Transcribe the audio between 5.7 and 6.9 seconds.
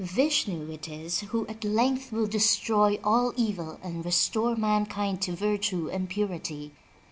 and purity.